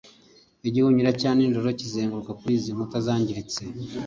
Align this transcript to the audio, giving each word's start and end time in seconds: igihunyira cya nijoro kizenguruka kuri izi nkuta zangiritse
igihunyira 0.67 1.11
cya 1.21 1.31
nijoro 1.35 1.67
kizenguruka 1.79 2.31
kuri 2.39 2.53
izi 2.59 2.69
nkuta 2.75 2.97
zangiritse 3.05 3.61